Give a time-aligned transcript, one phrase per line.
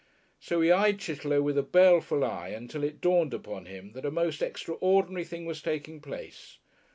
[0.39, 4.09] So he eyed Chitterlow with a baleful eye until it dawned upon him that a
[4.09, 6.57] most extraordinary thing was taking place.